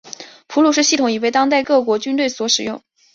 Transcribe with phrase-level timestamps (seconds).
[0.47, 2.81] 普鲁士系统已为当代各国军队所使用。